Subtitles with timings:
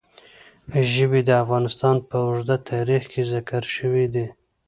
[0.93, 4.25] ژبې د افغانستان په اوږده تاریخ کې ذکر شوي دي.